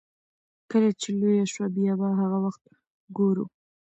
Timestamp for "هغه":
2.19-2.37